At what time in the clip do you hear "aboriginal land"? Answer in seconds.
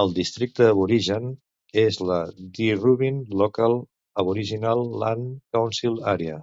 4.24-5.36